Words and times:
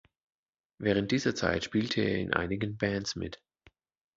Während 0.79 1.11
dieser 1.11 1.35
Zeit 1.35 1.63
spielte 1.63 2.01
er 2.01 2.17
in 2.17 2.33
einigen 2.33 2.75
Bands 2.75 3.15
mit. 3.15 3.39